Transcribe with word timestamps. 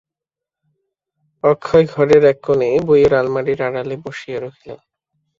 অক্ষয় 1.43 1.85
ঘরের 1.93 2.23
এক 2.25 2.37
কোণে 2.45 2.69
বইয়ের 2.87 3.13
আলমারির 3.13 3.59
আড়ালে 3.67 3.95
বসিয়া 4.05 4.39
রহিল। 4.39 4.69